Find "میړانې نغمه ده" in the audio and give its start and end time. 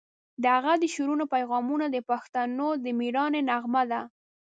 2.99-4.01